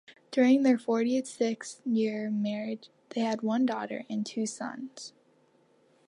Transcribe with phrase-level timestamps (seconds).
[0.31, 5.13] During their forty-six-year marriage, they had one daughter and two sons.